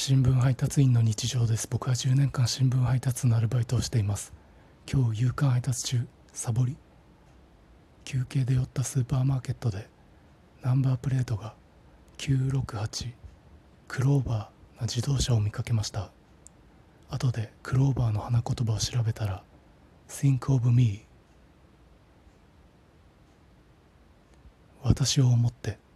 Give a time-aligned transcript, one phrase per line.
[0.00, 1.66] 新聞配達員の日常です。
[1.68, 4.32] 僕は10年間新聞配達のアルバイトをしています。
[4.88, 6.76] 今日夕刊配達中サボり。
[8.04, 9.88] 休憩で寄ったスーパーマーケットで
[10.62, 11.56] ナンバープレートが
[12.18, 13.12] 968
[13.88, 16.12] クローバーな自動車を見かけました。
[17.10, 19.42] 後でクローバーの花言葉を調べたら
[20.08, 21.04] Think of me
[24.80, 25.87] 私を思って。